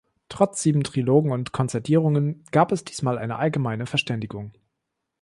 Trotz 0.29 0.63
sieben 0.63 0.83
Trilogen 0.83 1.31
und 1.31 1.51
Konzertierungen 1.51 2.43
gab 2.49 2.71
es 2.71 2.83
diesmal 2.83 3.19
eine 3.19 3.35
allgemeine 3.35 3.85
Verständigung. 3.85 4.51